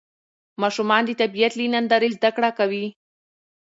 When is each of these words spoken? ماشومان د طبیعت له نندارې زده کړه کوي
ماشومان 0.61 1.01
د 1.05 1.11
طبیعت 1.21 1.53
له 1.57 1.65
نندارې 1.73 2.09
زده 2.17 2.29
کړه 2.35 2.49
کوي 2.59 2.85